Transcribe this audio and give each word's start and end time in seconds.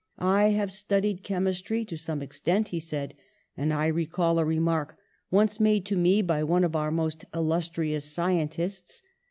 'T 0.19 0.53
have 0.53 0.71
studied 0.71 1.21
chemistry 1.21 1.85
to 1.85 1.95
some 1.95 2.21
extent/' 2.21 2.69
he 2.69 2.79
said, 2.79 3.13
^'and 3.55 3.71
I 3.71 3.85
recall 3.85 4.39
a 4.39 4.43
remark 4.43 4.97
once 5.29 5.59
made 5.59 5.85
to 5.85 5.95
me 5.95 6.23
by 6.23 6.43
one 6.43 6.63
of 6.63 6.75
our 6.75 6.89
most 6.89 7.23
illustrious 7.35 8.05
scientists. 8.11 9.03